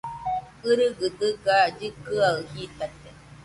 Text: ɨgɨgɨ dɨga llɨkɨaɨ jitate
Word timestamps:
ɨgɨgɨ 0.69 1.07
dɨga 1.19 1.55
llɨkɨaɨ 1.77 2.35
jitate 2.51 3.09